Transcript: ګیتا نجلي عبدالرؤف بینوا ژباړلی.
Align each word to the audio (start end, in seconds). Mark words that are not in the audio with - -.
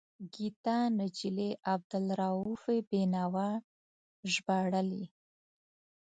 ګیتا 0.33 0.77
نجلي 0.99 1.49
عبدالرؤف 1.73 2.63
بینوا 2.89 3.49
ژباړلی. 4.31 5.05